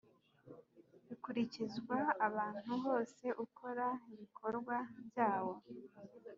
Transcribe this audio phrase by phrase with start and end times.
[1.07, 1.97] bikurikizwa
[2.27, 4.75] ahantu hose ukora ibikorwa
[5.07, 5.55] byawo